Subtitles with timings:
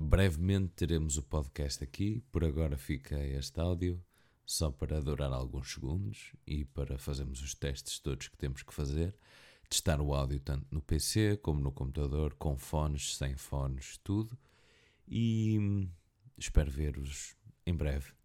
[0.00, 2.22] brevemente teremos o podcast aqui.
[2.32, 4.02] Por agora fica este áudio,
[4.46, 9.14] só para durar alguns segundos e para fazermos os testes todos que temos que fazer.
[9.68, 14.36] Testar o áudio tanto no PC como no computador, com fones, sem fones, tudo.
[15.06, 15.88] E hum,
[16.36, 17.36] espero ver-vos
[17.66, 18.19] em breve.